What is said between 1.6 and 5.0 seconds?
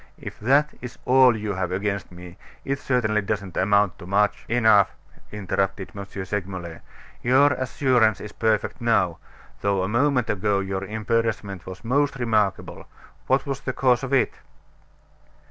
against me, it certainly doesn't amount to much" "Enough!"